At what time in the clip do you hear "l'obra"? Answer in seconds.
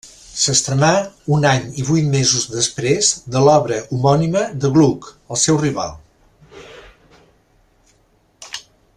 3.47-3.77